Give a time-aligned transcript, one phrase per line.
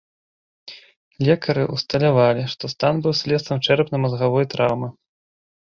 [1.27, 4.95] Лекары ўсталявалі, што стан быў следствам чэрапна-мазгавой траўмы.